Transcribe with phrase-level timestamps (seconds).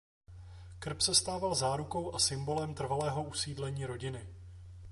[0.79, 4.27] Krb se stával zárukou a symbolem trvalého usídlení rodiny.